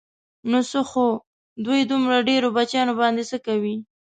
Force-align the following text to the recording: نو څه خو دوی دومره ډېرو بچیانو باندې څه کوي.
نو 0.49 0.59
څه 0.71 0.79
خو 0.89 1.05
دوی 1.65 1.81
دومره 1.91 2.17
ډېرو 2.29 2.47
بچیانو 2.57 2.93
باندې 3.01 3.23
څه 3.31 3.37
کوي. 3.47 3.75